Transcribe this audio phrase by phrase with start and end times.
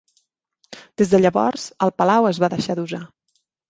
[1.03, 3.07] Des de llavors, el palau es va deixar d"usar.